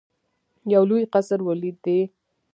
[0.73, 1.99] یو لوی قصر ولیدی.